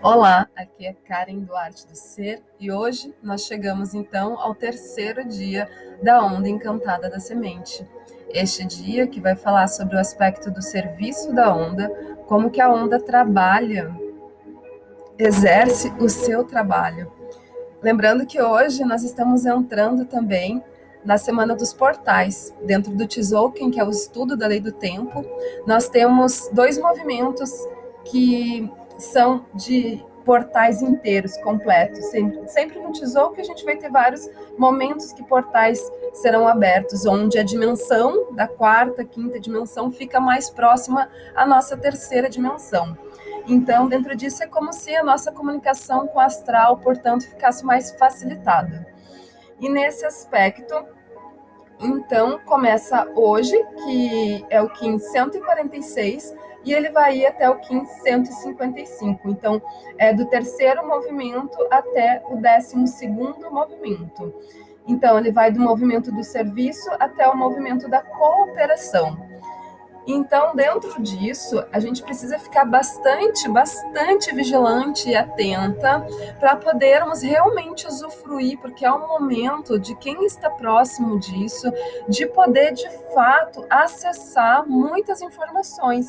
[0.00, 5.68] Olá, aqui é Karen Duarte do Ser e hoje nós chegamos então ao terceiro dia
[6.00, 7.84] da Onda Encantada da Semente.
[8.28, 11.90] Este dia que vai falar sobre o aspecto do serviço da onda,
[12.28, 13.92] como que a onda trabalha,
[15.18, 17.10] exerce o seu trabalho.
[17.82, 20.62] Lembrando que hoje nós estamos entrando também
[21.04, 22.54] na Semana dos Portais.
[22.64, 25.24] Dentro do Tzolk'in, que é o estudo da lei do tempo,
[25.66, 27.50] nós temos dois movimentos
[28.04, 32.04] que são de portais inteiros, completos.
[32.06, 35.80] Sempre, sempre no Tzolk'in a gente vai ter vários momentos que portais
[36.12, 42.28] serão abertos, onde a dimensão da quarta, quinta dimensão fica mais próxima à nossa terceira
[42.28, 42.94] dimensão.
[43.46, 47.90] Então, dentro disso, é como se a nossa comunicação com o astral, portanto, ficasse mais
[47.92, 48.86] facilitada.
[49.58, 50.74] E nesse aspecto,
[51.80, 56.34] então, começa hoje, que é o Kim 146,
[56.64, 59.28] e ele vai ir até o Kim 155.
[59.30, 59.62] Então,
[59.96, 64.34] é do terceiro movimento até o décimo segundo movimento.
[64.86, 69.18] Então, ele vai do movimento do serviço até o movimento da cooperação.
[70.10, 76.06] Então, dentro disso, a gente precisa ficar bastante, bastante vigilante e atenta
[76.40, 81.70] para podermos realmente usufruir, porque é o momento de quem está próximo disso,
[82.08, 86.06] de poder de fato acessar muitas informações,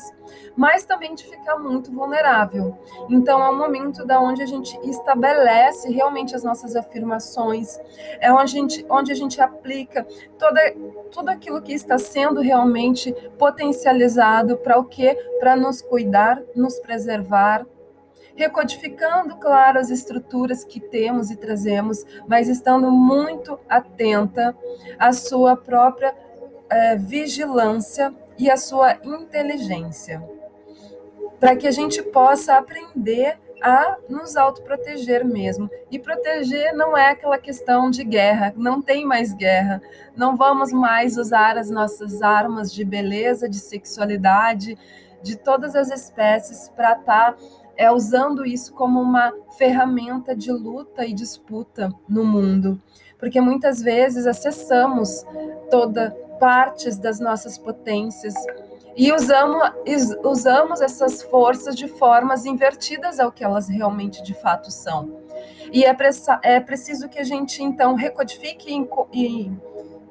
[0.56, 2.78] mas também de ficar muito vulnerável.
[3.10, 7.78] Então, é um momento da onde a gente estabelece realmente as nossas afirmações,
[8.18, 10.06] é onde a gente, onde a gente aplica
[10.38, 10.74] toda,
[11.10, 15.16] tudo aquilo que está sendo realmente potencializado especializado para o quê?
[15.38, 17.66] Para nos cuidar, nos preservar,
[18.34, 24.56] recodificando, claro, as estruturas que temos e trazemos, mas estando muito atenta
[24.98, 26.14] à sua própria
[26.70, 30.22] é, vigilância e à sua inteligência,
[31.38, 35.70] para que a gente possa aprender a nos autoproteger mesmo.
[35.90, 39.82] E proteger não é aquela questão de guerra, não tem mais guerra.
[40.16, 44.76] Não vamos mais usar as nossas armas de beleza, de sexualidade,
[45.22, 47.36] de todas as espécies para estar tá,
[47.76, 52.80] é, usando isso como uma ferramenta de luta e disputa no mundo.
[53.18, 55.24] Porque muitas vezes acessamos
[55.70, 58.34] toda partes das nossas potências,
[59.00, 59.70] e usamos,
[60.22, 65.22] usamos essas forças de formas invertidas ao que elas realmente de fato são.
[65.72, 65.96] E é,
[66.42, 68.70] é preciso que a gente, então, recodifique
[69.10, 69.50] e,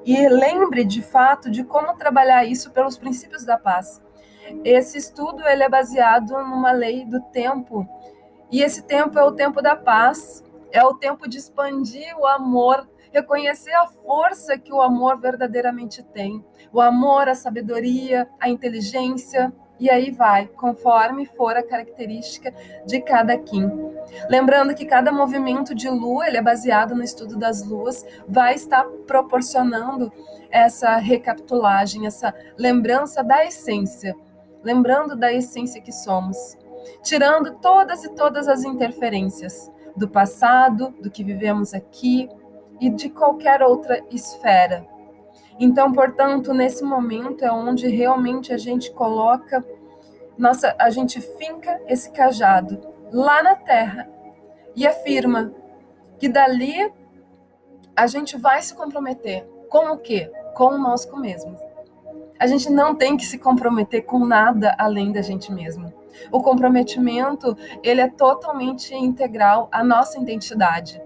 [0.04, 4.02] e, lembre de fato de como trabalhar isso pelos princípios da paz.
[4.64, 7.86] Esse estudo ele é baseado numa lei do tempo,
[8.50, 12.88] e esse tempo é o tempo da paz, é o tempo de expandir o amor
[13.12, 16.44] reconhecer a força que o amor verdadeiramente tem.
[16.72, 22.52] O amor, a sabedoria, a inteligência, e aí vai, conforme for a característica
[22.86, 23.66] de cada Kim.
[24.28, 28.84] Lembrando que cada movimento de lua, ele é baseado no estudo das luas, vai estar
[29.06, 30.12] proporcionando
[30.50, 34.14] essa recapitulagem, essa lembrança da essência,
[34.62, 36.58] lembrando da essência que somos,
[37.02, 42.28] tirando todas e todas as interferências do passado, do que vivemos aqui,
[42.80, 44.86] e de qualquer outra esfera.
[45.58, 49.62] Então, portanto, nesse momento é onde realmente a gente coloca,
[50.38, 52.80] nossa, a gente finca esse cajado
[53.12, 54.08] lá na terra
[54.74, 55.52] e afirma
[56.18, 56.90] que dali
[57.94, 60.32] a gente vai se comprometer com o quê?
[60.54, 61.60] Com nós mesmos.
[62.38, 65.92] A gente não tem que se comprometer com nada além da gente mesmo.
[66.32, 71.02] O comprometimento, ele é totalmente integral à nossa identidade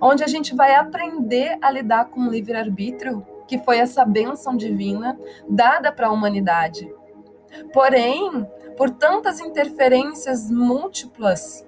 [0.00, 5.18] onde a gente vai aprender a lidar com o livre-arbítrio, que foi essa bênção divina
[5.48, 6.92] dada para a humanidade.
[7.72, 11.64] Porém, por tantas interferências múltiplas,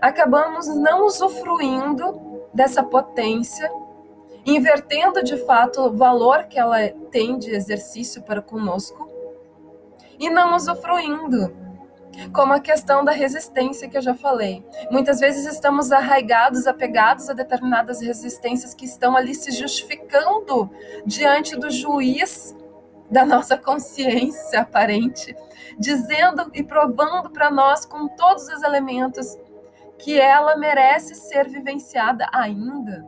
[0.00, 3.70] acabamos não usufruindo dessa potência,
[4.44, 9.08] invertendo de fato o valor que ela tem de exercício para conosco
[10.18, 11.54] e não usufruindo
[12.32, 14.64] como a questão da resistência que eu já falei.
[14.90, 20.70] Muitas vezes estamos arraigados, apegados a determinadas resistências que estão ali se justificando
[21.04, 22.54] diante do juiz
[23.10, 25.34] da nossa consciência aparente,
[25.78, 29.36] dizendo e provando para nós com todos os elementos
[29.98, 33.06] que ela merece ser vivenciada ainda.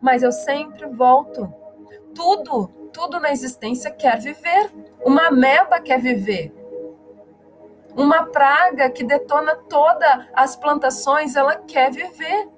[0.00, 1.52] Mas eu sempre volto.
[2.14, 4.72] Tudo, tudo na existência quer viver.
[5.04, 6.57] Uma ameba quer viver
[7.98, 12.48] uma praga que detona todas as plantações, ela quer viver.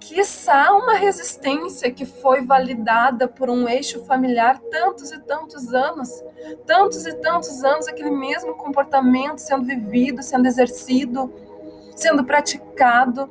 [0.00, 6.10] Quiçá uma resistência que foi validada por um eixo familiar tantos e tantos anos,
[6.66, 11.32] tantos e tantos anos, aquele mesmo comportamento sendo vivido, sendo exercido,
[11.94, 13.30] sendo praticado,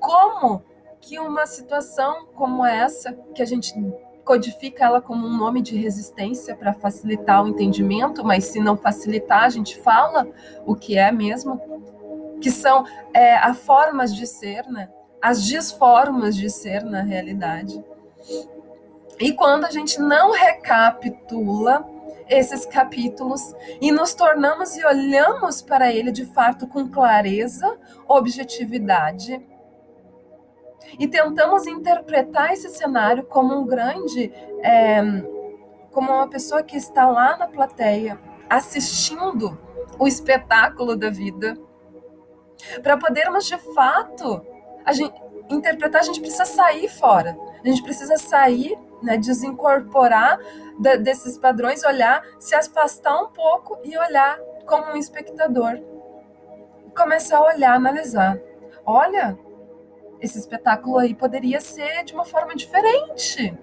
[0.00, 0.62] como
[0.98, 3.74] que uma situação como essa, que a gente
[4.28, 9.44] codifica ela como um nome de resistência para facilitar o entendimento, mas se não facilitar,
[9.44, 10.28] a gente fala
[10.66, 11.58] o que é mesmo,
[12.38, 12.84] que são
[13.14, 14.90] é, as formas de ser, né?
[15.22, 17.82] as disformas de ser na realidade.
[19.18, 21.88] E quando a gente não recapitula
[22.28, 29.40] esses capítulos e nos tornamos e olhamos para ele de fato com clareza, objetividade,
[30.98, 34.32] e tentamos interpretar esse cenário como um grande,
[34.62, 35.02] é,
[35.92, 38.18] como uma pessoa que está lá na plateia
[38.48, 39.58] assistindo
[39.98, 41.58] o espetáculo da vida,
[42.82, 44.44] para podermos de fato
[44.84, 45.14] a gente,
[45.50, 50.38] interpretar, a gente precisa sair fora, a gente precisa sair, né, desincorporar
[50.78, 55.80] da, desses padrões, olhar, se afastar um pouco e olhar como um espectador,
[56.96, 58.38] começar a olhar, analisar.
[58.84, 59.38] Olha,
[60.20, 63.56] esse espetáculo aí poderia ser de uma forma diferente.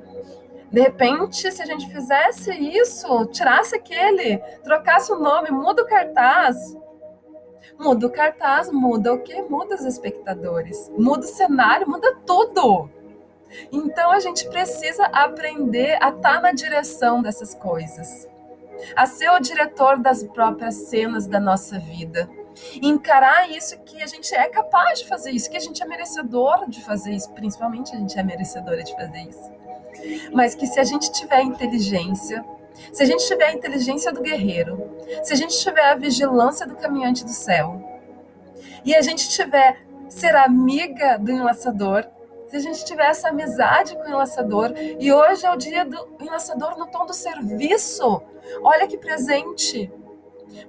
[0.71, 6.75] De repente, se a gente fizesse isso, tirasse aquele, trocasse o nome, muda o cartaz.
[7.77, 9.41] Muda o cartaz, muda o que?
[9.43, 12.89] Muda os espectadores, muda o cenário, muda tudo.
[13.71, 18.27] Então a gente precisa aprender a estar tá na direção dessas coisas,
[18.95, 22.29] a ser o diretor das próprias cenas da nossa vida
[22.81, 26.69] encarar isso que a gente é capaz de fazer isso, que a gente é merecedor
[26.69, 29.51] de fazer isso, principalmente a gente é merecedora de fazer isso.
[30.31, 32.43] Mas que se a gente tiver inteligência,
[32.91, 34.89] se a gente tiver a inteligência do guerreiro,
[35.23, 37.81] se a gente tiver a vigilância do caminhante do céu,
[38.83, 42.05] e a gente tiver ser amiga do enlaçador,
[42.47, 46.15] se a gente tiver essa amizade com o enlaçador, e hoje é o dia do
[46.21, 48.21] enlaçador no tom do serviço,
[48.61, 49.91] olha que presente!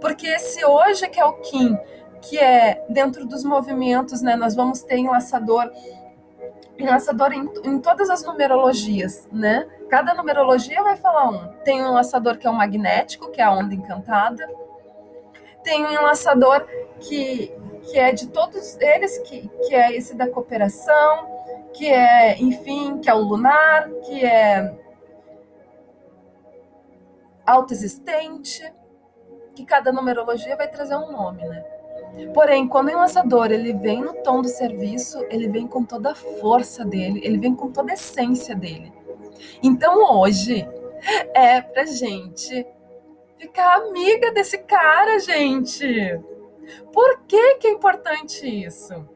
[0.01, 1.79] Porque esse hoje que é o Kim,
[2.21, 4.37] que é dentro dos movimentos, né?
[4.37, 5.71] Nós vamos ter enlaçador
[6.79, 9.67] enlaçador em, em, todas as numerologias, né?
[9.89, 11.49] Cada numerologia vai falar um.
[11.65, 14.47] Tem um enlaçador que é o magnético, que é a onda encantada.
[15.63, 16.67] Tem um enlaçador
[17.01, 17.51] que,
[17.83, 21.27] que é de todos eles, que, que é esse da cooperação,
[21.73, 24.75] que é, enfim, que é o lunar, que é
[27.47, 28.71] autoexistente
[29.57, 31.65] que cada numerologia vai trazer um nome, né?
[32.33, 36.15] Porém, quando o enlaçador ele vem no tom do serviço, ele vem com toda a
[36.15, 38.93] força dele, ele vem com toda a essência dele.
[39.63, 40.69] Então hoje
[41.35, 42.67] é pra gente
[43.39, 46.21] ficar amiga desse cara, gente.
[46.93, 49.09] Por que, que é importante isso?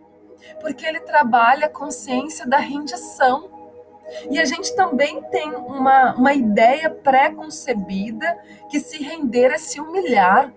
[0.60, 3.59] Porque ele trabalha a consciência da rendição.
[4.30, 8.38] E a gente também tem uma, uma ideia pré-concebida
[8.70, 10.52] que se render é se humilhar,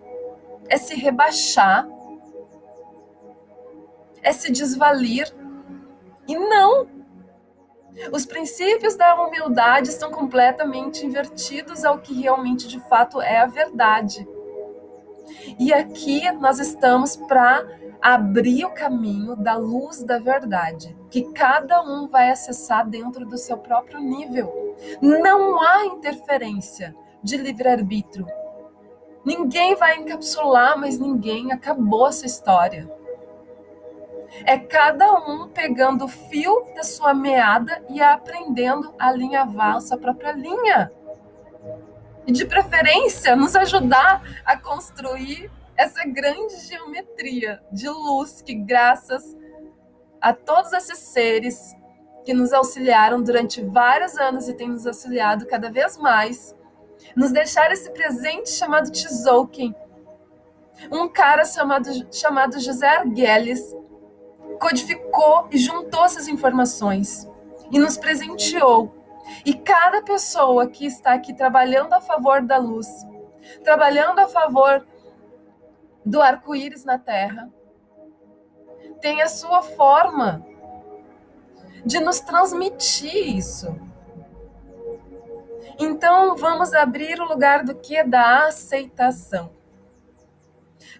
[0.70, 1.88] é se rebaixar,
[4.22, 5.32] é se desvalir.
[6.28, 6.88] E não!
[8.12, 14.28] Os princípios da humildade estão completamente invertidos ao que realmente de fato é a verdade.
[15.60, 17.64] E aqui nós estamos para
[18.02, 23.56] abrir o caminho da luz da verdade, que cada um vai acessar dentro do seu
[23.56, 24.76] próprio nível.
[25.00, 28.26] Não há interferência de livre-arbítrio.
[29.24, 32.92] Ninguém vai encapsular, mas ninguém acabou essa história.
[34.44, 40.00] É cada um pegando o fio da sua meada e aprendendo a alinhavar a sua
[40.00, 40.92] própria linha.
[42.26, 49.43] E de preferência, nos ajudar a construir essa grande geometria de luz que, graças
[50.24, 51.76] a todos esses seres
[52.24, 56.56] que nos auxiliaram durante vários anos e têm nos auxiliado cada vez mais,
[57.14, 59.76] nos deixaram esse presente chamado Tzolk'in,
[60.90, 63.76] um cara chamado, chamado José Arguelles,
[64.62, 67.30] codificou e juntou essas informações
[67.70, 68.96] e nos presenteou.
[69.46, 72.88] E cada pessoa que está aqui trabalhando a favor da luz,
[73.62, 74.88] trabalhando a favor
[76.06, 77.52] do arco-íris na Terra,
[79.02, 80.46] tem a sua forma
[81.86, 83.76] de nos transmitir isso.
[85.80, 88.04] Então, vamos abrir o lugar do que?
[88.04, 89.52] Da aceitação.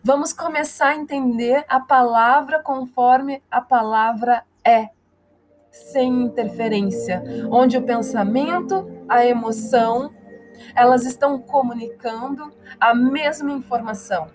[0.04, 4.90] Vamos começar a entender a palavra conforme a palavra é,
[5.72, 10.14] sem interferência, onde o pensamento, a emoção,
[10.76, 14.30] elas estão comunicando a mesma informação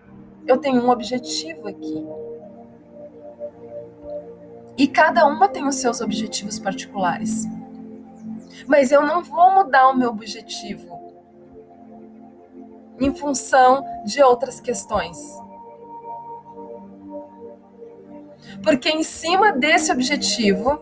[0.49, 2.07] eu tenho um objetivo aqui.
[4.79, 7.47] E cada uma tem os seus objetivos particulares.
[8.65, 10.97] Mas eu não vou mudar o meu objetivo
[13.01, 15.19] em função de outras questões.
[18.63, 20.81] Porque em cima desse objetivo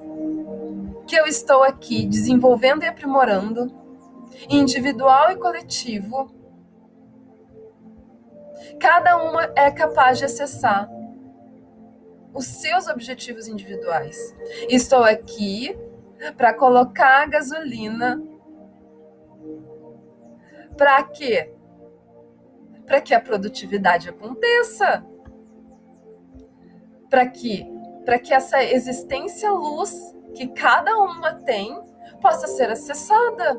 [1.07, 3.73] que eu estou aqui desenvolvendo e aprimorando,
[4.49, 6.31] individual e coletivo,
[8.79, 10.96] cada uma é capaz de acessar
[12.37, 14.37] os seus objetivos individuais.
[14.69, 15.77] Estou aqui
[16.37, 18.23] para colocar gasolina
[20.77, 21.53] para quê?
[22.87, 25.05] Para que a produtividade aconteça.
[27.09, 27.75] Para que
[28.05, 31.77] para que essa existência luz que cada uma tem
[32.23, 33.57] possa ser acessada.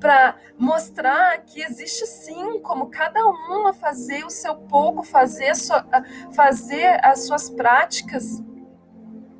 [0.00, 5.86] Para mostrar que existe sim como cada uma fazer o seu pouco, fazer, sua,
[6.34, 8.42] fazer as suas práticas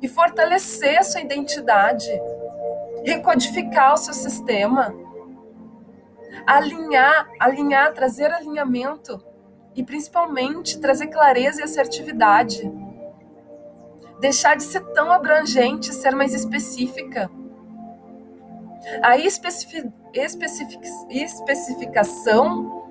[0.01, 2.09] e fortalecer a sua identidade,
[3.03, 4.93] recodificar o seu sistema,
[6.45, 9.23] alinhar, alinhar, trazer alinhamento
[9.75, 12.71] e principalmente trazer clareza e assertividade.
[14.19, 17.29] Deixar de ser tão abrangente, ser mais específica.
[19.01, 22.83] A especific, especific, especificação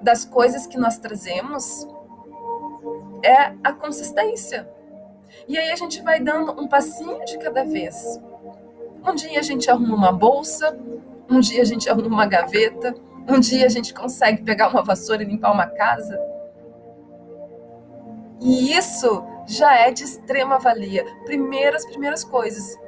[0.00, 1.86] das coisas que nós trazemos
[3.22, 4.68] é a consistência.
[5.48, 8.20] E aí a gente vai dando um passinho de cada vez.
[9.06, 10.78] Um dia a gente arruma uma bolsa,
[11.28, 12.94] um dia a gente arruma uma gaveta,
[13.28, 16.18] um dia a gente consegue pegar uma vassoura e limpar uma casa.
[18.40, 21.04] E isso já é de extrema valia.
[21.24, 22.78] Primeiras, primeiras coisas.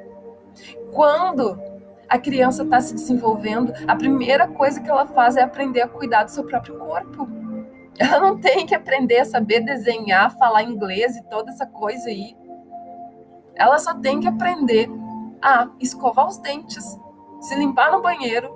[0.91, 1.59] Quando
[2.07, 6.23] a criança está se desenvolvendo, a primeira coisa que ela faz é aprender a cuidar
[6.23, 7.27] do seu próprio corpo.
[7.97, 12.35] Ela não tem que aprender a saber desenhar, falar inglês e toda essa coisa aí.
[13.55, 14.89] Ela só tem que aprender
[15.41, 16.97] a escovar os dentes,
[17.41, 18.51] se limpar no banheiro,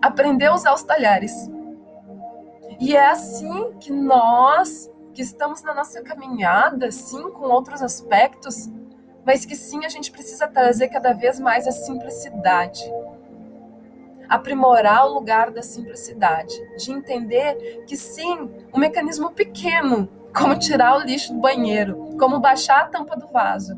[0.00, 1.50] aprender a usar os talhares.
[2.78, 8.70] E é assim que nós, que estamos na nossa caminhada, sim, com outros aspectos,
[9.26, 12.80] mas que sim, a gente precisa trazer cada vez mais a simplicidade.
[14.28, 21.00] Aprimorar o lugar da simplicidade, de entender que sim, um mecanismo pequeno como tirar o
[21.00, 23.76] lixo do banheiro, como baixar a tampa do vaso,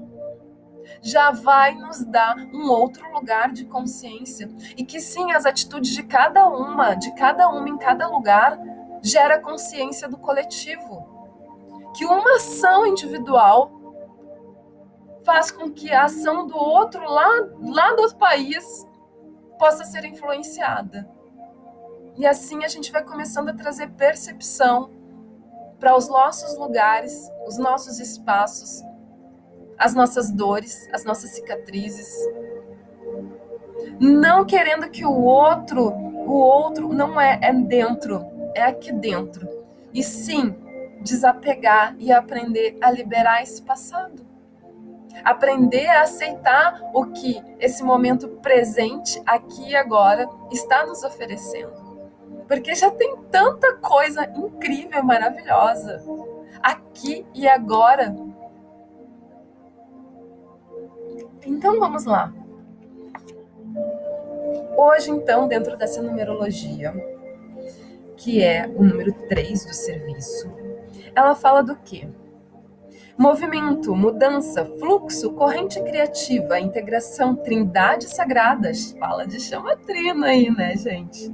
[1.01, 6.03] já vai nos dar um outro lugar de consciência e que sim, as atitudes de
[6.03, 8.59] cada uma, de cada uma em cada lugar,
[9.01, 11.07] gera consciência do coletivo.
[11.97, 13.78] Que uma ação individual
[15.29, 17.29] faz com que a ação do outro lá,
[17.61, 18.87] lá do outro país
[19.59, 21.07] possa ser influenciada.
[22.17, 24.91] E assim a gente vai começando a trazer percepção
[25.79, 28.83] para os nossos lugares, os nossos espaços,
[29.77, 32.11] as nossas dores, as nossas cicatrizes.
[34.01, 39.47] Não querendo que o outro, o outro não é, é dentro, é aqui dentro.
[39.93, 40.57] E sim,
[41.03, 44.28] desapegar e aprender a liberar esse passado.
[45.25, 51.89] Aprender a aceitar o que esse momento presente, aqui e agora, está nos oferecendo
[52.49, 56.03] porque já tem tanta coisa incrível, maravilhosa
[56.63, 58.17] aqui e agora.
[61.45, 62.33] Então vamos lá.
[64.77, 66.95] Hoje, então, dentro dessa numerologia,
[68.17, 70.51] que é o número 3 do serviço,
[71.15, 72.09] ela fala do quê?
[73.19, 78.93] Movimento, mudança, fluxo, corrente criativa, integração, trindade sagradas.
[78.93, 81.29] Fala de chama trina aí, né, gente?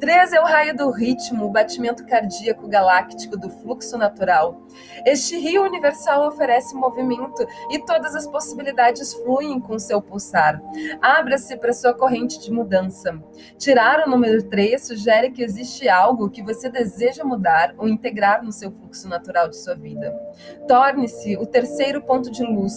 [0.00, 4.62] 13 é o raio do ritmo, o batimento cardíaco galáctico do fluxo natural.
[5.04, 10.62] Este rio universal oferece movimento e todas as possibilidades fluem com seu pulsar.
[11.02, 13.20] Abra-se para sua corrente de mudança.
[13.56, 18.52] Tirar o número 3 sugere que existe algo que você deseja mudar ou integrar no
[18.52, 20.16] seu fluxo natural de sua vida.
[20.68, 22.74] Torne-se o terceiro ponto de luz,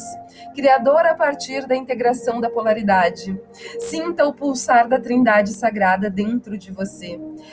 [0.55, 3.39] criador a partir da integração da polaridade.
[3.79, 7.10] Sinta o pulsar da trindade sagrada dentro de você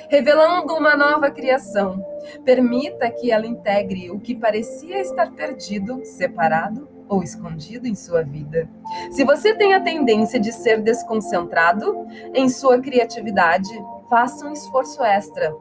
[0.09, 2.05] revelando uma nova criação.
[2.45, 8.69] Permita que ela integre o que parecia estar perdido, separado ou escondido em sua vida.
[9.11, 13.71] Se você tem a tendência de ser desconcentrado em sua criatividade,
[14.11, 15.55] faça um esforço extra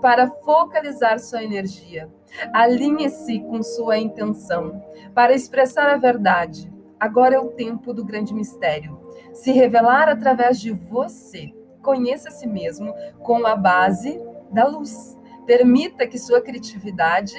[0.00, 2.08] para focalizar sua energia.
[2.52, 4.82] Alinhe-se com sua intenção
[5.14, 6.72] para expressar a verdade.
[6.98, 12.46] Agora é o tempo do grande mistério se revelar através de você Conheça a si
[12.46, 14.20] mesmo com a base
[14.50, 15.18] da luz.
[15.44, 17.34] Permita que sua criatividade,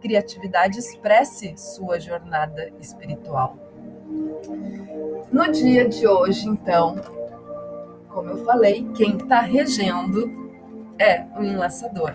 [0.00, 3.56] criatividade expresse sua jornada espiritual.
[5.30, 6.96] No dia de hoje, então,
[8.08, 10.52] como eu falei, quem está regendo
[10.98, 12.14] é o enlaçador.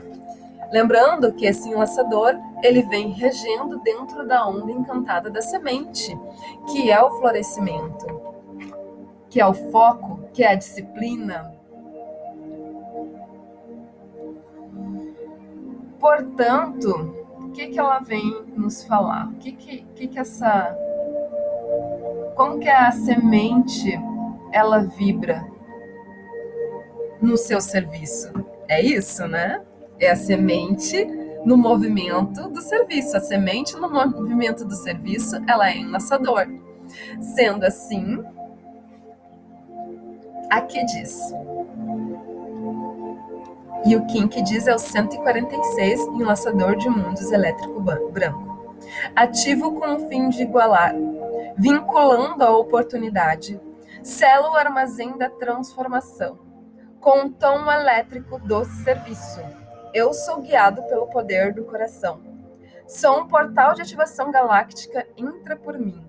[0.72, 6.16] Lembrando que esse enlaçador, ele vem regendo dentro da onda encantada da semente,
[6.72, 8.06] que é o florescimento,
[9.30, 11.59] que é o foco, que é a disciplina.
[16.00, 19.28] Portanto, o que, que ela vem nos falar?
[19.28, 20.76] O que, que, que, que essa.
[22.36, 24.00] Como que a semente
[24.52, 25.46] ela vibra
[27.22, 28.32] no seu serviço?
[28.68, 29.62] É isso, né?
[30.00, 31.06] É a semente
[31.44, 33.18] no movimento do serviço.
[33.18, 36.48] A semente no movimento do serviço, ela é enlaçador.
[37.20, 38.24] Sendo assim,
[40.50, 41.34] aqui diz.
[43.86, 48.76] E o Kim que diz é o 146 enlaçador de mundos elétrico branco.
[49.16, 50.94] Ativo com o fim de igualar,
[51.58, 53.60] vinculando a oportunidade,
[54.04, 56.40] sela o armazém da transformação,
[57.00, 59.40] com o tom elétrico do serviço
[59.94, 62.22] eu sou guiado pelo poder do coração.
[62.88, 66.04] Sou um portal de ativação galáctica, entra por mim.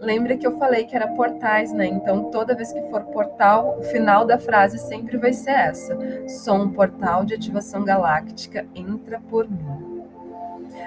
[0.00, 1.86] Lembra que eu falei que era portais, né?
[1.86, 5.96] Então, toda vez que for portal, o final da frase sempre vai ser essa:
[6.28, 10.02] Sou um portal de ativação galáctica, entra por mim.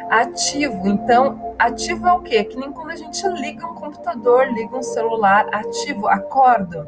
[0.09, 2.43] Ativo, então, ativo é o quê?
[2.43, 6.87] Que nem quando a gente liga um computador, liga um celular, ativo, acordo.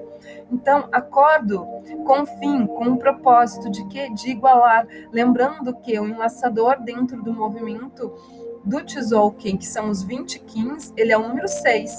[0.51, 1.65] Então, acordo
[2.05, 7.33] com fim, com um propósito de que de igualar, lembrando que o enlaçador dentro do
[7.33, 8.13] movimento
[8.63, 11.91] do Tzolk'in, que são os 20 Kins, ele é o número 6.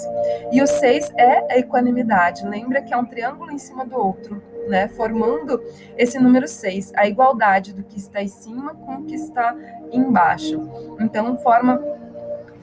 [0.52, 2.46] E o 6 é a equanimidade.
[2.46, 4.88] Lembra que é um triângulo em cima do outro, né?
[4.88, 5.62] Formando
[5.96, 9.54] esse número 6, a igualdade do que está em cima com o que está
[9.92, 10.68] embaixo.
[11.00, 11.82] Então, forma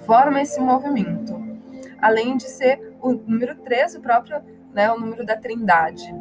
[0.06, 1.46] forma esse movimento.
[2.02, 4.42] Além de ser o número 3, o próprio
[4.74, 6.14] né, o número da trindade.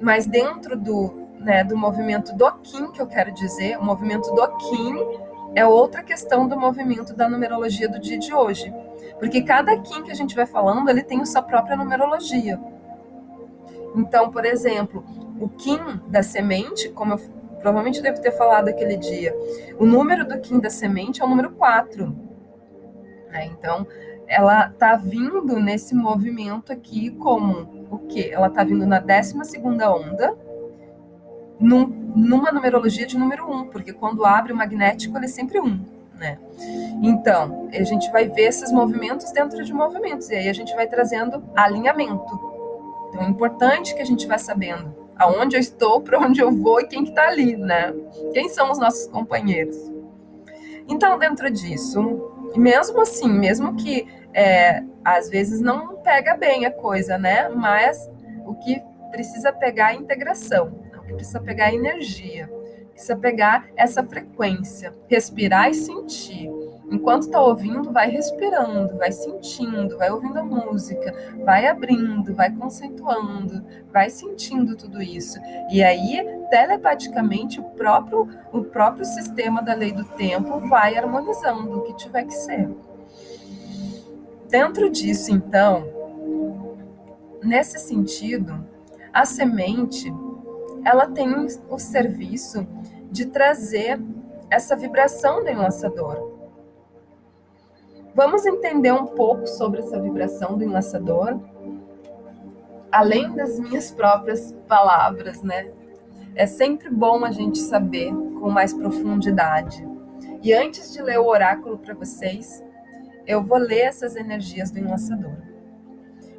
[0.00, 4.48] Mas dentro do, né, do movimento do Kim, que eu quero dizer, o movimento do
[4.56, 8.72] Kim é outra questão do movimento da numerologia do dia de hoje.
[9.18, 12.60] Porque cada Kim que a gente vai falando, ele tem a sua própria numerologia.
[13.96, 15.04] Então, por exemplo,
[15.40, 17.18] o Kim da semente, como eu
[17.60, 19.34] provavelmente devo ter falado aquele dia,
[19.78, 22.06] o número do Kim da semente é o número 4.
[23.30, 23.46] Né?
[23.46, 23.86] Então,
[24.26, 28.30] ela está vindo nesse movimento aqui como o quê?
[28.32, 30.36] Ela está vindo na 12 segunda onda,
[31.58, 31.86] num,
[32.18, 35.64] numa numerologia de número 1, um, porque quando abre o magnético ele é sempre 1,
[35.64, 36.38] um, né?
[37.02, 40.86] Então, a gente vai ver esses movimentos dentro de movimentos, e aí a gente vai
[40.86, 42.58] trazendo alinhamento.
[43.08, 46.80] Então, é importante que a gente vá sabendo aonde eu estou, para onde eu vou
[46.80, 47.92] e quem que está ali, né?
[48.32, 49.76] Quem são os nossos companheiros.
[50.88, 57.18] Então, dentro disso, mesmo assim, mesmo que é, às vezes não pega bem a coisa,
[57.18, 57.48] né?
[57.48, 58.08] Mas
[58.46, 60.72] o que precisa pegar é a integração,
[61.08, 62.48] que precisa pegar energia,
[62.92, 66.50] precisa pegar essa frequência, respirar e sentir.
[66.90, 73.62] Enquanto está ouvindo, vai respirando, vai sentindo, vai ouvindo a música, vai abrindo, vai conceituando,
[73.92, 75.38] vai sentindo tudo isso.
[75.70, 81.82] E aí, telepaticamente, o próprio, o próprio sistema da lei do tempo vai harmonizando o
[81.82, 82.70] que tiver que ser.
[84.48, 85.84] Dentro disso, então,
[87.42, 88.66] nesse sentido,
[89.12, 90.10] a semente
[90.84, 91.28] ela tem
[91.68, 92.66] o serviço
[93.10, 94.00] de trazer
[94.50, 96.38] essa vibração do enlaçador.
[98.14, 101.38] Vamos entender um pouco sobre essa vibração do enlaçador,
[102.90, 105.70] além das minhas próprias palavras, né?
[106.34, 109.86] É sempre bom a gente saber com mais profundidade.
[110.42, 112.64] E antes de ler o oráculo para vocês,
[113.26, 115.36] eu vou ler essas energias do enlaçador.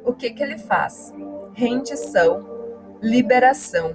[0.04, 1.14] O que, que ele faz?
[1.54, 2.46] Rendição,
[3.00, 3.94] liberação,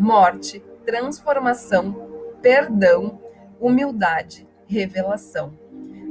[0.00, 3.20] morte, transformação, perdão,
[3.60, 5.52] humildade, revelação.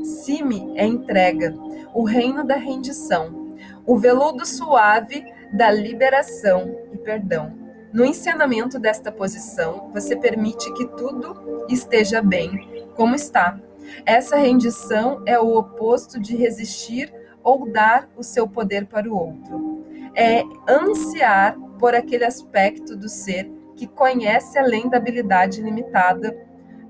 [0.04, 1.56] Sime é entrega,
[1.94, 7.58] o reino da rendição, o veludo suave da liberação e perdão.
[7.92, 13.60] No ensinamento desta posição, você permite que tudo esteja bem como está,
[14.06, 19.84] essa rendição é o oposto de resistir ou dar o seu poder para o outro.
[20.14, 23.50] É ansiar por aquele aspecto do ser
[23.80, 26.36] que conhece além da habilidade limitada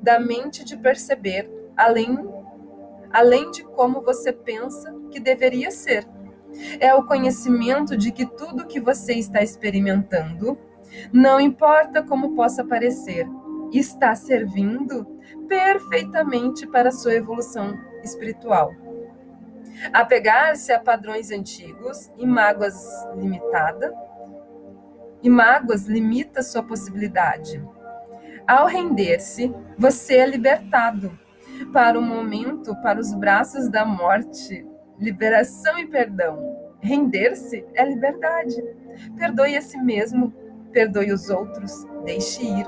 [0.01, 1.47] da mente de perceber,
[1.77, 2.17] além,
[3.11, 6.03] além de como você pensa que deveria ser.
[6.79, 10.57] É o conhecimento de que tudo que você está experimentando,
[11.13, 13.27] não importa como possa parecer,
[13.71, 15.05] está servindo
[15.47, 18.73] perfeitamente para sua evolução espiritual.
[19.93, 22.75] Apegar-se a padrões antigos e mágoas
[23.15, 23.93] limitada,
[25.21, 27.63] e mágoas limita sua possibilidade.
[28.47, 31.17] Ao render-se, você é libertado
[31.71, 34.65] para o momento, para os braços da morte,
[34.99, 36.57] liberação e perdão.
[36.81, 38.55] Render-se é liberdade.
[39.17, 40.33] Perdoe a si mesmo,
[40.71, 42.65] perdoe os outros, deixe ir.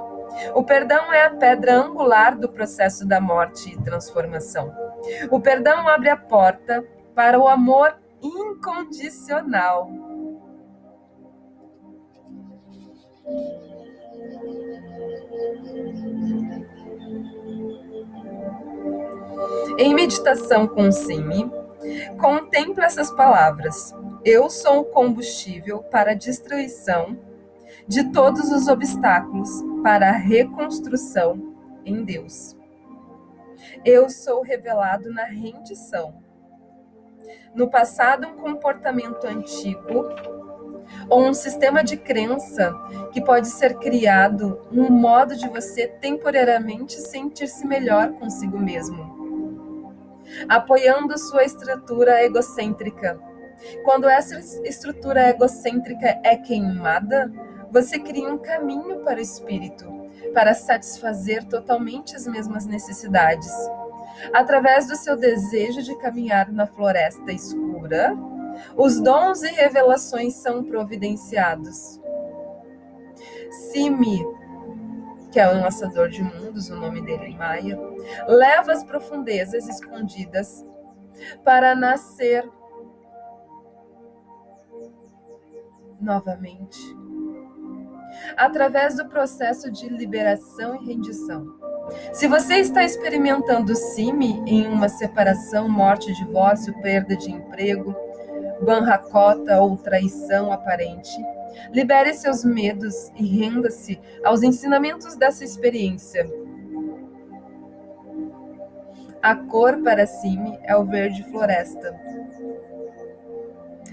[0.54, 4.74] O perdão é a pedra angular do processo da morte e transformação.
[5.30, 6.84] O perdão abre a porta
[7.16, 9.90] para o amor incondicional.
[19.78, 21.52] Em meditação com Simi,
[22.20, 23.94] contempla essas palavras.
[24.24, 27.18] Eu sou o combustível para a destruição
[27.88, 29.50] de todos os obstáculos
[29.82, 31.56] para a reconstrução
[31.86, 32.56] em Deus.
[33.84, 36.22] Eu sou revelado na rendição.
[37.56, 40.06] No passado, um comportamento antigo
[41.10, 42.74] ou um sistema de crença
[43.12, 51.44] que pode ser criado, um modo de você temporariamente sentir-se melhor consigo mesmo, apoiando sua
[51.44, 53.20] estrutura egocêntrica.
[53.84, 57.32] Quando essa estrutura egocêntrica é queimada,
[57.72, 59.86] você cria um caminho para o espírito,
[60.34, 63.52] para satisfazer totalmente as mesmas necessidades.
[64.34, 68.16] Através do seu desejo de caminhar na floresta escura,
[68.76, 72.00] os dons e revelações são providenciados.
[73.52, 74.26] Simi,
[75.32, 77.80] que é o lançador de mundos, o nome dele em maia,
[78.28, 80.66] leva as profundezas escondidas
[81.44, 82.50] para nascer
[86.00, 86.80] novamente.
[88.36, 91.62] Através do processo de liberação e rendição.
[92.14, 97.96] Se você está experimentando CIMI em uma separação, morte, divórcio, perda de emprego,
[98.62, 101.12] banracota ou traição aparente.
[101.72, 106.30] Libere seus medos e renda-se aos ensinamentos dessa experiência.
[109.22, 111.96] A cor para cime é o verde floresta.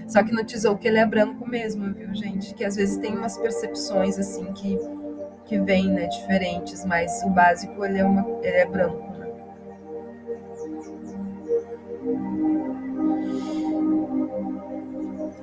[0.07, 2.55] Só que no tesouro ele é branco mesmo, viu, gente?
[2.55, 4.77] Que às vezes tem umas percepções assim que
[5.45, 9.08] que vêm, né, diferentes, mas o básico ele é uma ele é branco.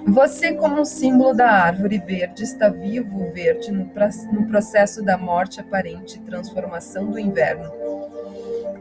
[0.06, 3.90] Você, como um símbolo da árvore verde, está vivo verde no,
[4.32, 7.72] no processo da morte aparente e transformação do inverno.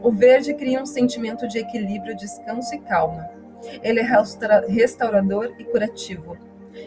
[0.02, 3.28] O verde cria um sentimento de equilíbrio, descanso e calma.
[3.82, 4.08] Ele é
[4.68, 6.36] restaurador e curativo,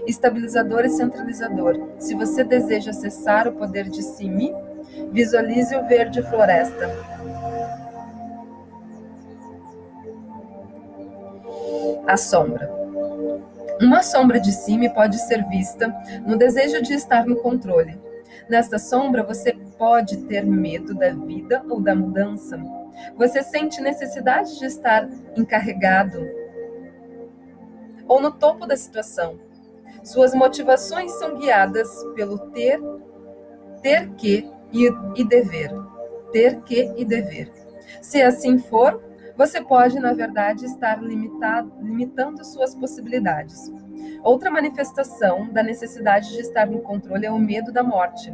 [0.07, 1.89] estabilizador e centralizador.
[1.99, 4.53] Se você deseja acessar o poder de Simi,
[5.11, 6.89] visualize o verde floresta.
[12.07, 12.78] A sombra.
[13.81, 15.87] Uma sombra de cima pode ser vista
[16.25, 17.97] no desejo de estar no controle.
[18.49, 22.59] Nesta sombra, você pode ter medo da vida ou da mudança.
[23.15, 26.27] Você sente necessidade de estar encarregado
[28.07, 29.39] ou no topo da situação.
[30.03, 32.81] Suas motivações são guiadas pelo ter,
[33.81, 35.71] ter que e, e dever.
[36.31, 37.51] Ter que e dever.
[38.01, 39.01] Se assim for,
[39.39, 43.71] você pode, na verdade, estar limitado, limitando suas possibilidades.
[44.21, 48.33] Outra manifestação da necessidade de estar no controle é o medo da morte.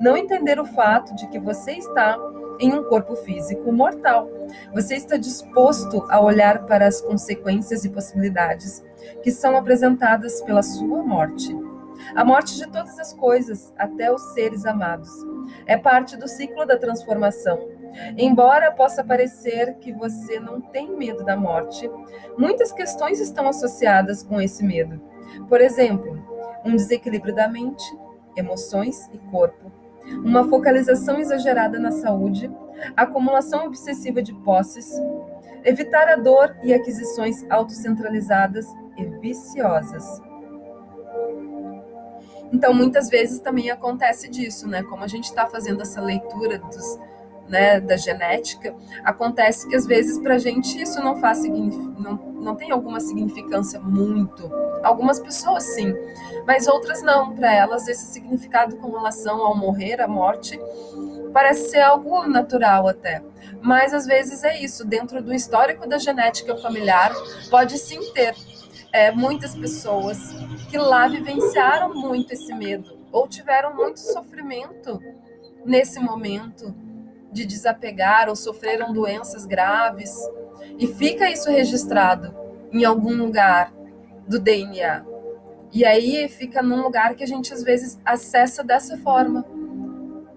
[0.00, 2.16] Não entender o fato de que você está
[2.58, 4.30] em um corpo físico mortal.
[4.72, 8.82] Você está disposto a olhar para as consequências e possibilidades
[9.22, 11.54] que são apresentadas pela sua morte.
[12.14, 15.10] A morte de todas as coisas, até os seres amados,
[15.66, 17.75] é parte do ciclo da transformação
[18.16, 21.90] Embora possa parecer que você não tem medo da morte,
[22.36, 25.00] muitas questões estão associadas com esse medo.
[25.48, 26.22] Por exemplo,
[26.64, 27.84] um desequilíbrio da mente,
[28.36, 29.72] emoções e corpo,
[30.12, 32.50] uma focalização exagerada na saúde,
[32.96, 34.90] acumulação obsessiva de posses,
[35.64, 40.22] evitar a dor e aquisições autocentralizadas e viciosas.
[42.52, 44.82] Então, muitas vezes também acontece disso, né?
[44.84, 46.98] Como a gente está fazendo essa leitura dos,
[47.48, 52.54] né, da genética, acontece que às vezes para a gente isso não faz não, não
[52.54, 54.50] tem alguma significância muito.
[54.82, 55.94] Algumas pessoas sim,
[56.46, 57.34] mas outras não.
[57.34, 60.58] Para elas esse significado com relação ao morrer, à morte,
[61.32, 63.22] parece ser algo natural até.
[63.60, 67.12] Mas às vezes é isso, dentro do histórico da genética familiar,
[67.50, 68.34] pode sim ter
[68.92, 70.34] é, muitas pessoas
[70.70, 75.00] que lá vivenciaram muito esse medo ou tiveram muito sofrimento
[75.64, 76.74] nesse momento
[77.36, 80.10] de desapegar ou sofreram doenças graves
[80.78, 82.34] e fica isso registrado
[82.72, 83.72] em algum lugar
[84.26, 85.04] do DNA.
[85.70, 89.44] E aí fica num lugar que a gente às vezes acessa dessa forma,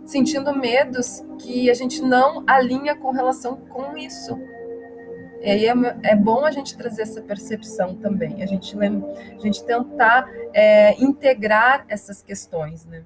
[0.04, 4.38] sentindo medos que a gente não alinha com relação com isso.
[5.42, 9.64] E aí é, é bom a gente trazer essa percepção também, a gente, a gente
[9.64, 13.06] tentar é, integrar essas questões, né?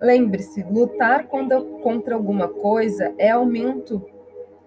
[0.00, 4.04] Lembre-se, lutar contra, alguma coisa é aumento,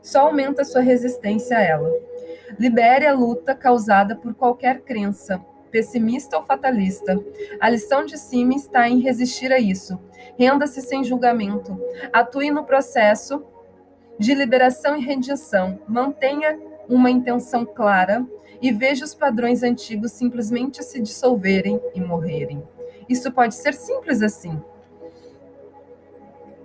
[0.02, 1.92] só aumenta sua resistência a ela.
[2.58, 5.40] Libere a luta causada por qualquer crença,
[5.70, 7.20] pessimista ou fatalista.
[7.60, 10.00] A lição de cima está em resistir a isso.
[10.38, 11.80] Renda-se sem julgamento.
[12.12, 13.44] Atue no processo
[14.18, 15.80] de liberação e rendição.
[15.88, 18.26] Mantenha uma intenção clara
[18.62, 22.64] e veja os padrões antigos simplesmente se dissolverem e morrerem.
[23.08, 24.60] Isso pode ser simples assim.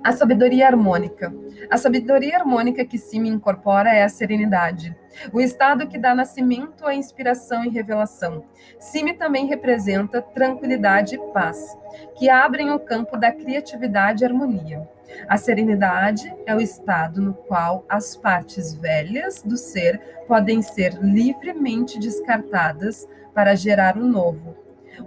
[0.05, 1.35] A sabedoria harmônica.
[1.71, 4.95] A sabedoria harmônica que se me incorpora é a serenidade,
[5.33, 8.45] o estado que dá nascimento à inspiração e revelação.
[8.79, 11.75] Sime também representa tranquilidade e paz,
[12.19, 14.87] que abrem o campo da criatividade e harmonia.
[15.27, 21.99] A serenidade é o estado no qual as partes velhas do ser podem ser livremente
[21.99, 24.55] descartadas para gerar o novo,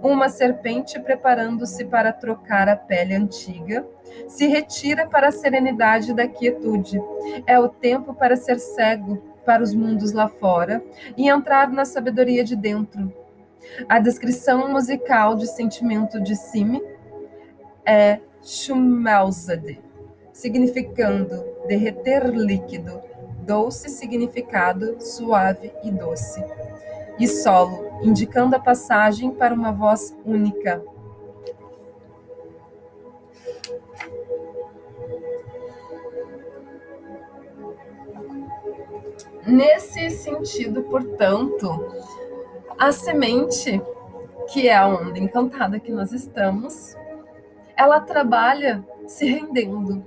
[0.02, 3.86] uma serpente preparando-se para trocar a pele antiga,
[4.26, 7.00] se retira para a serenidade da quietude.
[7.46, 10.82] É o tempo para ser cego para os mundos lá fora
[11.16, 13.12] e entrar na sabedoria de dentro.
[13.88, 16.82] A descrição musical de sentimento de Sime
[17.84, 19.80] é Schmelzade,
[20.32, 23.00] significando derreter líquido,
[23.46, 26.44] doce significado suave e doce
[27.18, 30.82] e solo, indicando a passagem para uma voz única.
[39.48, 41.92] Nesse sentido, portanto,
[42.78, 43.80] a semente,
[44.52, 46.96] que é a onda encantada que nós estamos,
[47.76, 50.04] ela trabalha se rendendo,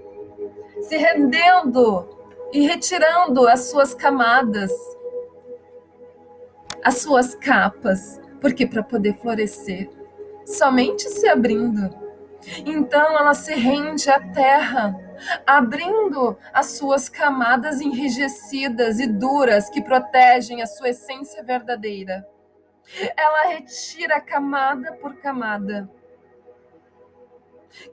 [0.81, 2.07] se rendendo
[2.53, 4.71] e retirando as suas camadas
[6.83, 9.89] as suas capas, porque para poder florescer,
[10.45, 12.00] somente se abrindo.
[12.65, 14.95] Então ela se rende à terra,
[15.45, 22.27] abrindo as suas camadas enrijecidas e duras que protegem a sua essência verdadeira.
[23.15, 25.89] Ela retira camada por camada,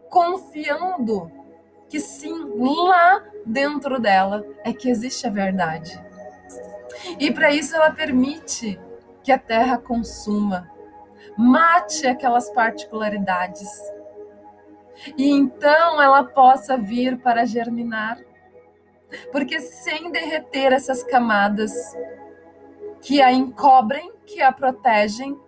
[0.09, 1.31] confiando
[1.89, 6.03] que sim, lá dentro dela é que existe a verdade.
[7.19, 8.79] E para isso ela permite
[9.23, 10.71] que a terra consuma,
[11.37, 13.69] mate aquelas particularidades.
[15.17, 18.19] E então ela possa vir para germinar.
[19.33, 21.73] Porque sem derreter essas camadas
[23.01, 25.39] que a encobrem, que a protegem,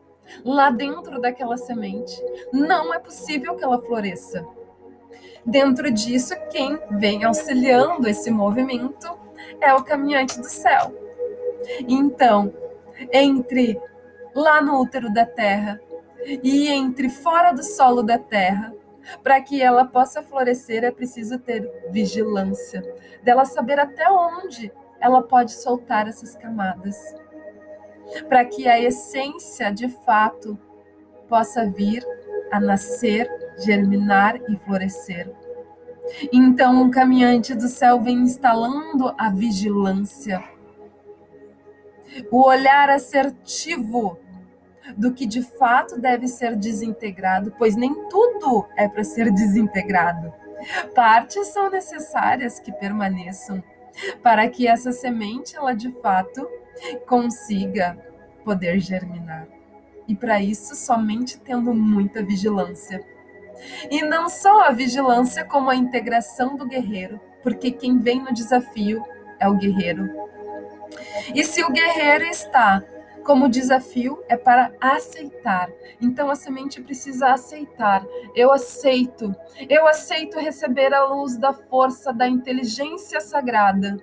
[0.44, 2.14] lá dentro daquela semente,
[2.52, 4.46] não é possível que ela floresça.
[5.44, 9.08] Dentro disso, quem vem auxiliando esse movimento
[9.60, 10.94] é o caminhante do céu.
[11.88, 12.52] Então,
[13.12, 13.80] entre
[14.34, 15.80] lá no útero da terra
[16.42, 18.72] e entre fora do solo da terra,
[19.22, 22.82] para que ela possa florescer é preciso ter vigilância,
[23.22, 26.96] dela saber até onde ela pode soltar essas camadas,
[28.28, 30.58] para que a essência de fato
[31.28, 32.04] possa vir
[32.50, 33.28] a nascer,
[33.64, 35.32] germinar e florescer.
[36.32, 40.42] Então, o caminhante do céu vem instalando a vigilância.
[42.30, 44.18] O olhar assertivo
[44.96, 50.32] do que de fato deve ser desintegrado, pois nem tudo é para ser desintegrado.
[50.94, 53.62] Partes são necessárias que permaneçam
[54.22, 56.46] para que essa semente ela de fato
[57.06, 57.98] consiga
[58.44, 59.46] poder germinar.
[60.06, 63.04] E para isso somente tendo muita vigilância.
[63.90, 69.04] E não só a vigilância como a integração do guerreiro, porque quem vem no desafio
[69.38, 70.08] é o guerreiro,
[71.34, 72.82] e se o guerreiro está
[73.24, 75.70] como desafio é para aceitar.
[76.00, 78.04] Então a semente precisa aceitar.
[78.34, 79.34] Eu aceito.
[79.68, 83.96] Eu aceito receber a luz da força da inteligência sagrada.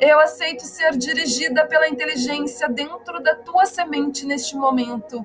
[0.00, 5.24] Eu aceito ser dirigida pela inteligência dentro da tua semente neste momento.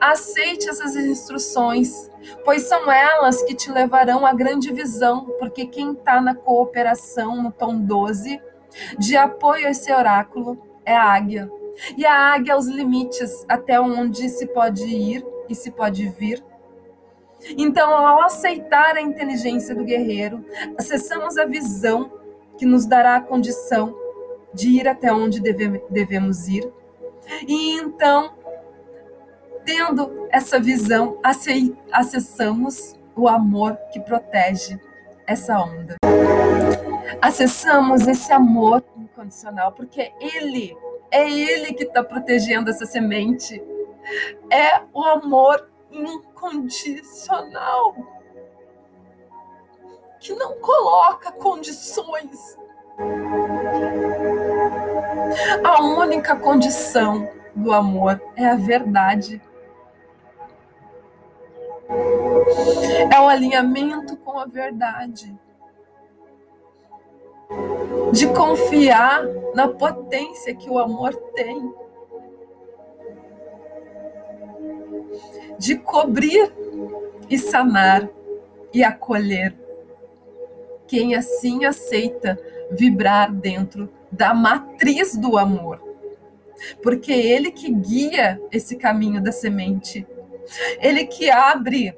[0.00, 2.10] Aceite essas instruções,
[2.44, 7.52] pois são elas que te levarão à grande visão, porque quem está na cooperação, no
[7.52, 8.40] tom 12,
[8.98, 11.50] de apoio a esse oráculo é a águia.
[11.96, 16.42] E a águia, os limites até onde se pode ir e se pode vir.
[17.56, 20.44] Então, ao aceitar a inteligência do guerreiro,
[20.76, 22.12] acessamos a visão
[22.58, 23.94] que nos dará a condição
[24.52, 26.70] de ir até onde deve, devemos ir.
[27.46, 28.34] E então,
[29.64, 31.18] tendo essa visão,
[31.92, 34.78] acessamos o amor que protege
[35.26, 35.96] essa onda.
[37.20, 40.76] Acessamos esse amor incondicional porque ele,
[41.10, 43.60] é ele que está protegendo essa semente.
[44.50, 47.96] É o amor incondicional
[50.20, 52.58] que não coloca condições.
[55.64, 59.40] A única condição do amor é a verdade.
[63.10, 65.36] É o alinhamento com a verdade.
[68.12, 71.72] De confiar na potência que o amor tem.
[75.58, 76.52] De cobrir
[77.28, 78.08] e sanar
[78.72, 79.54] e acolher
[80.86, 82.38] quem assim aceita
[82.70, 85.80] vibrar dentro da matriz do amor.
[86.82, 90.06] Porque é ele que guia esse caminho da semente.
[90.80, 91.96] Ele que abre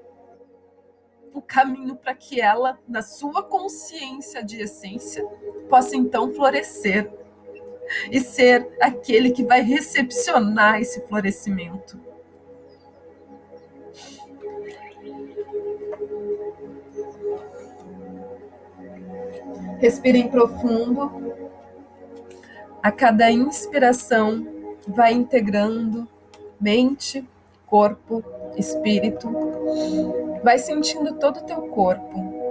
[1.35, 5.25] o caminho para que ela, na sua consciência de essência,
[5.69, 7.11] possa então florescer
[8.11, 12.01] e ser aquele que vai recepcionar esse florescimento.
[19.79, 21.33] Respirem profundo.
[22.83, 24.47] A cada inspiração,
[24.89, 26.09] vai integrando
[26.61, 27.25] mente,
[27.67, 28.25] corpo,
[28.57, 29.29] espírito.
[30.43, 32.43] Vai sentindo todo o teu corpo.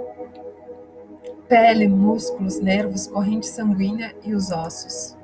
[1.46, 5.14] Pele, músculos, nervos, corrente sanguínea e os ossos.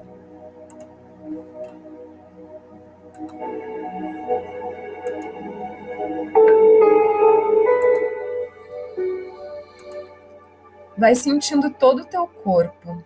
[10.99, 13.03] Vai sentindo todo o teu corpo.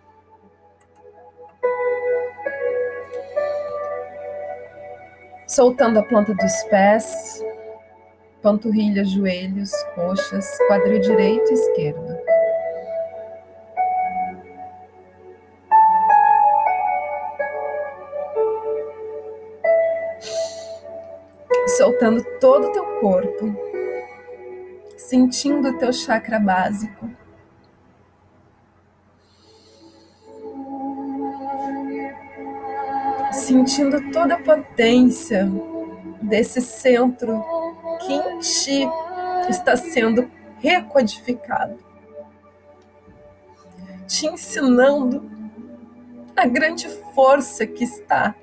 [5.47, 7.41] Soltando a planta dos pés,
[8.43, 12.17] panturrilhas, joelhos, coxas, quadril direito e esquerdo.
[21.77, 23.55] Soltando todo o teu corpo,
[24.97, 27.09] sentindo o teu chakra básico
[33.33, 35.49] sentindo toda a potência
[36.21, 37.43] desse centro
[38.11, 38.87] em ti
[39.49, 41.77] está sendo recodificado,
[44.07, 45.29] te ensinando
[46.35, 48.33] a grande força que está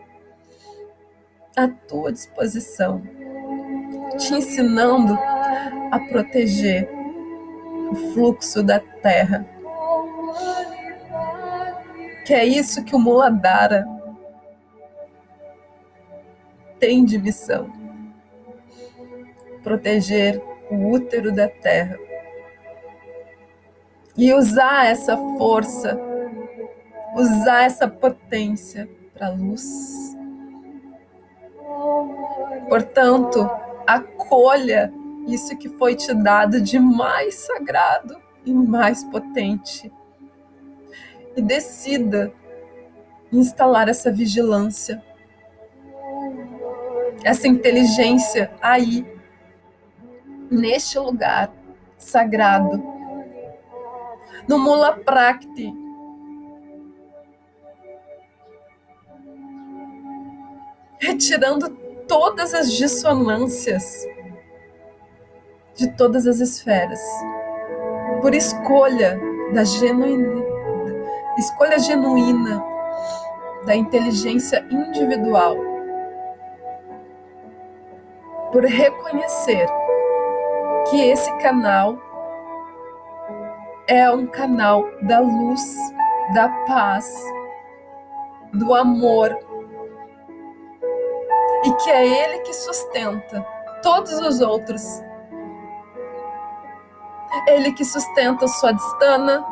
[1.57, 3.03] à tua disposição,
[4.18, 5.18] te ensinando
[5.90, 6.88] a proteger
[7.90, 9.46] o fluxo da terra.
[12.27, 13.87] Que é isso que o Muladhara
[16.79, 17.80] tem de missão
[19.62, 21.99] proteger o útero da terra
[24.16, 25.99] e usar essa força,
[27.14, 30.16] usar essa potência para a luz.
[32.68, 33.49] Portanto,
[33.87, 34.92] acolha
[35.27, 39.92] isso que foi te dado de mais sagrado e mais potente.
[41.37, 42.33] E decida
[43.33, 45.03] instalar essa vigilância
[47.25, 49.07] essa inteligência aí,
[50.51, 51.53] neste lugar
[51.97, 52.83] sagrado,
[54.49, 55.73] no Mula Prakti.
[60.99, 61.71] Retirando
[62.09, 64.05] todas as dissonâncias
[65.75, 67.01] de todas as esferas,
[68.21, 69.19] por escolha
[69.55, 70.45] da genuína,
[71.39, 72.63] escolha genuína
[73.65, 75.57] da inteligência individual
[78.53, 79.69] por reconhecer
[80.90, 81.96] que esse canal
[83.87, 85.76] é um canal da luz,
[86.35, 87.09] da paz,
[88.53, 89.37] do amor
[91.64, 93.47] e que é ele que sustenta
[93.82, 94.82] todos os outros.
[97.47, 99.45] Ele que sustenta sua distana,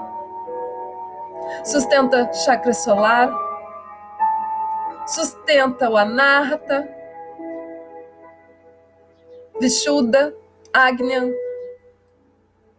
[1.65, 3.31] sustenta chakra solar,
[5.07, 6.89] sustenta o anahata,
[9.61, 10.33] Vishuddha,
[10.73, 11.33] Agnya,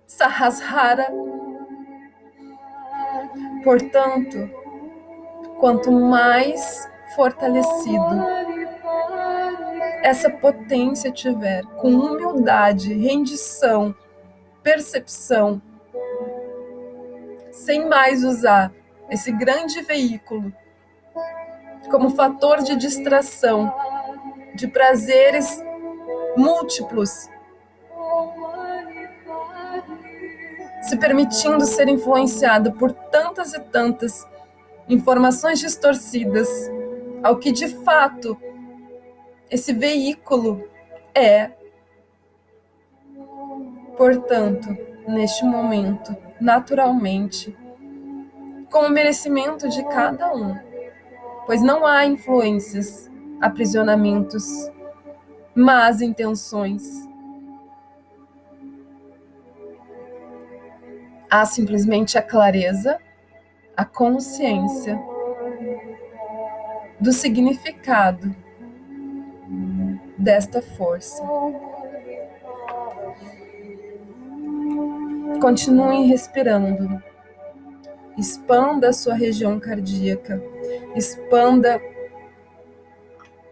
[0.06, 1.08] Sahasrara.
[3.64, 4.50] Portanto,
[5.60, 8.26] quanto mais fortalecido
[10.02, 13.94] essa potência tiver, com humildade, rendição,
[14.64, 15.62] percepção,
[17.52, 18.72] sem mais usar
[19.10, 20.54] esse grande veículo
[21.90, 23.74] como fator de distração,
[24.56, 25.62] de prazeres
[26.38, 27.28] múltiplos.
[30.90, 34.28] Se permitindo ser influenciado por tantas e tantas
[34.88, 36.50] informações distorcidas,
[37.22, 38.36] ao que de fato
[39.52, 40.68] esse veículo
[41.14, 41.52] é.
[43.96, 44.76] Portanto,
[45.08, 47.56] neste momento, naturalmente,
[48.72, 50.58] com o merecimento de cada um,
[51.46, 53.08] pois não há influências,
[53.40, 54.72] aprisionamentos,
[55.54, 57.08] más intenções.
[61.30, 63.00] Há simplesmente a clareza,
[63.78, 65.00] a consciência
[67.00, 68.36] do significado
[70.18, 71.24] desta força.
[75.42, 77.02] Continue respirando.
[78.18, 80.42] Expanda a sua região cardíaca.
[80.96, 81.80] Expanda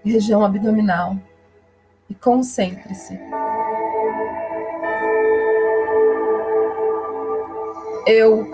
[0.03, 1.15] região abdominal.
[2.09, 3.19] E concentre-se.
[8.09, 8.49] Eu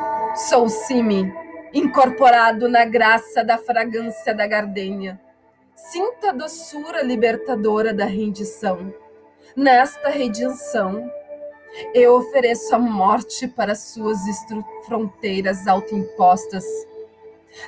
[0.49, 1.31] sou Simi,
[1.71, 5.21] incorporado na graça da fragrância da gardenia.
[5.75, 8.91] Sinta a doçura libertadora da rendição.
[9.55, 11.07] Nesta redenção,
[11.93, 14.21] eu ofereço a morte para suas
[14.87, 16.65] fronteiras autoimpostas,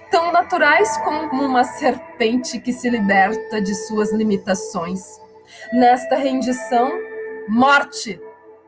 [0.10, 5.22] tão naturais como uma serpente que se liberta de suas limitações.
[5.72, 6.92] Nesta rendição,
[7.48, 8.20] morte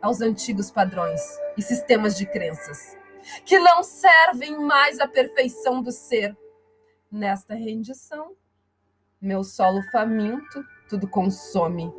[0.03, 1.19] aos antigos padrões
[1.57, 2.95] e sistemas de crenças,
[3.45, 6.35] que não servem mais à perfeição do ser.
[7.11, 8.35] Nesta rendição,
[9.21, 11.93] meu solo faminto tudo consome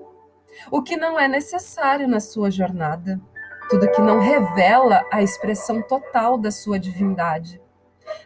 [0.71, 3.21] o que não é necessário na sua jornada,
[3.69, 7.61] tudo que não revela a expressão total da sua divindade.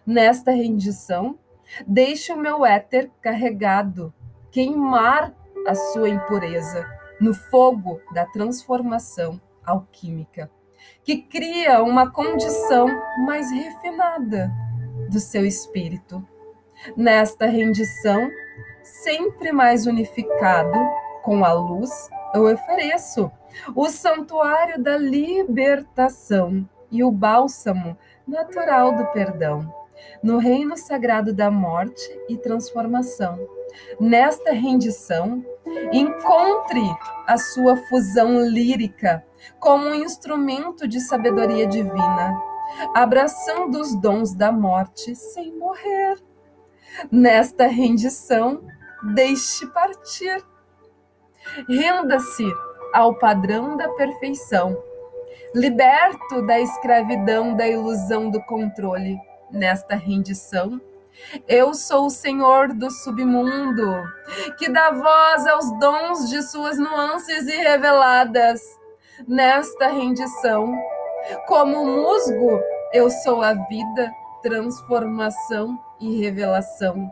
[0.06, 1.38] Nesta rendição,
[1.86, 4.14] deixe o meu éter carregado
[4.50, 5.34] queimar
[5.66, 6.88] a sua impureza
[7.20, 10.50] no fogo da transformação alquímica,
[11.04, 12.86] que cria uma condição
[13.26, 14.50] mais refinada
[15.10, 16.26] do seu espírito.
[16.96, 18.28] Nesta rendição,
[18.82, 20.78] sempre mais unificado
[21.22, 21.90] com a luz,
[22.34, 23.30] eu ofereço
[23.74, 29.72] o santuário da libertação e o bálsamo natural do perdão,
[30.22, 33.38] no reino sagrado da morte e transformação.
[34.00, 35.44] Nesta rendição,
[35.92, 36.82] encontre
[37.26, 39.24] a sua fusão lírica
[39.58, 42.34] como um instrumento de sabedoria divina,
[42.94, 46.18] abraçando os dons da morte sem morrer.
[47.10, 48.62] Nesta rendição,
[49.14, 50.44] deixe partir
[51.68, 52.46] Renda-se
[52.94, 54.76] ao padrão da perfeição,
[55.54, 59.18] liberto da escravidão da ilusão do controle.
[59.50, 60.80] Nesta rendição,
[61.48, 64.04] eu sou o Senhor do submundo,
[64.58, 68.60] que dá voz aos dons de suas nuances irreveladas.
[69.26, 70.74] Nesta rendição,
[71.46, 72.60] como musgo,
[72.92, 74.12] eu sou a vida,
[74.42, 77.10] transformação e revelação,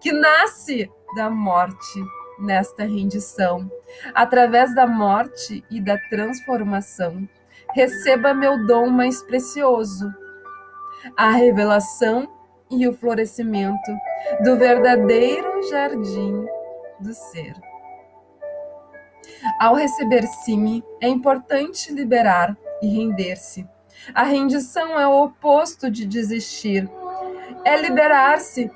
[0.00, 2.00] que nasce da morte
[2.38, 3.70] nesta rendição.
[4.14, 7.28] Através da morte e da transformação,
[7.74, 10.12] receba meu dom mais precioso,
[11.16, 12.28] a revelação
[12.70, 13.90] e o florescimento
[14.42, 16.46] do verdadeiro jardim
[17.00, 17.54] do ser.
[19.58, 23.66] Ao receber Simi, é importante liberar e render-se.
[24.14, 26.88] A rendição é o oposto de desistir.
[27.64, 28.70] É liberar-se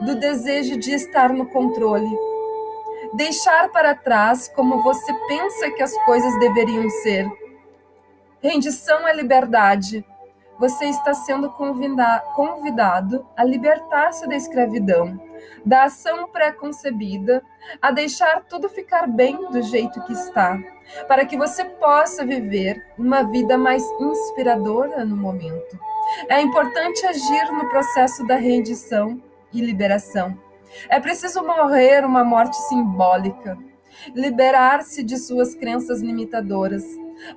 [0.00, 2.08] do desejo de estar no controle
[3.14, 7.26] deixar para trás como você pensa que as coisas deveriam ser.
[8.42, 10.04] Rendição é liberdade.
[10.58, 15.20] Você está sendo convidado a libertar-se da escravidão,
[15.64, 17.42] da ação pré-concebida,
[17.82, 20.58] a deixar tudo ficar bem do jeito que está,
[21.08, 25.78] para que você possa viver uma vida mais inspiradora no momento.
[26.28, 29.20] É importante agir no processo da rendição
[29.52, 30.38] e liberação
[30.88, 33.56] é preciso morrer uma morte simbólica,
[34.14, 36.84] liberar-se de suas crenças limitadoras.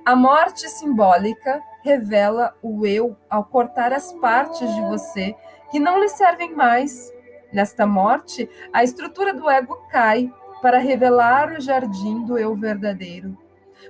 [0.04, 5.34] A morte simbólica revela o eu ao cortar as partes de você
[5.70, 7.10] que não lhe servem mais.
[7.50, 10.30] Nesta morte, a estrutura do ego cai
[10.60, 13.34] para revelar o jardim do eu verdadeiro.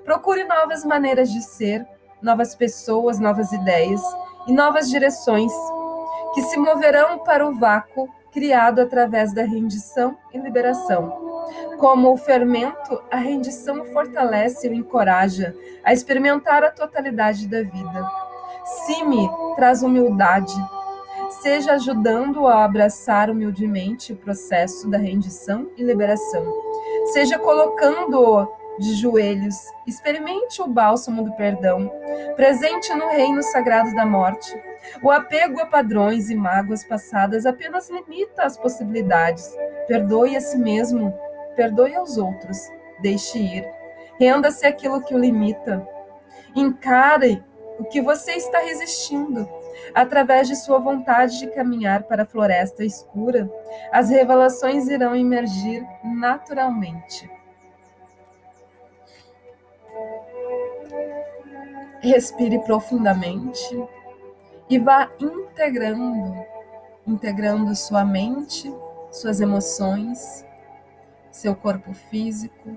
[0.04, 1.84] Procure novas maneiras de ser,
[2.22, 4.02] novas pessoas, novas ideias
[4.46, 5.52] e novas direções
[6.34, 11.27] que se moverão para o vácuo criado através da rendição e liberação.
[11.78, 18.10] Como o fermento, a rendição fortalece e o encoraja a experimentar a totalidade da vida.
[18.86, 20.54] Simi traz humildade,
[21.42, 26.52] seja ajudando-o a abraçar humildemente o processo da rendição e liberação,
[27.12, 28.46] seja colocando-o
[28.78, 31.90] de joelhos, experimente o bálsamo do perdão,
[32.36, 34.54] presente no reino sagrado da morte.
[35.02, 39.52] O apego a padrões e mágoas passadas apenas limita as possibilidades.
[39.86, 41.12] Perdoe a si mesmo,
[41.58, 43.68] perdoe aos outros, deixe ir.
[44.16, 45.84] Renda-se aquilo que o limita.
[46.54, 47.44] Encare
[47.80, 49.48] o que você está resistindo.
[49.92, 53.50] Através de sua vontade de caminhar para a floresta escura,
[53.90, 57.28] as revelações irão emergir naturalmente.
[62.00, 63.88] Respire profundamente
[64.70, 66.36] e vá integrando,
[67.04, 68.72] integrando sua mente,
[69.10, 70.46] suas emoções,
[71.30, 72.76] seu corpo físico,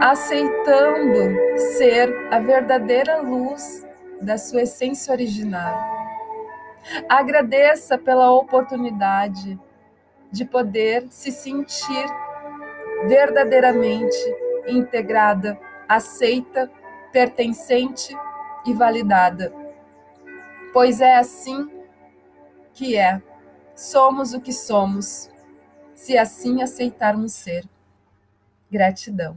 [0.00, 3.86] aceitando ser a verdadeira luz
[4.20, 6.00] da sua essência original.
[7.08, 9.58] Agradeça pela oportunidade
[10.30, 12.06] de poder se sentir
[13.06, 14.16] verdadeiramente
[14.66, 15.58] integrada,
[15.88, 16.70] aceita,
[17.12, 18.16] pertencente
[18.64, 19.52] e validada.
[20.72, 21.68] Pois é assim
[22.72, 23.20] que é.
[23.74, 25.30] Somos o que somos,
[26.00, 27.68] se assim aceitarmos ser.
[28.70, 29.36] Gratidão.